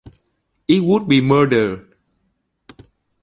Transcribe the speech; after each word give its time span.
It 0.67 0.79
would 0.81 1.07
be 1.07 1.21
murder. 1.21 1.87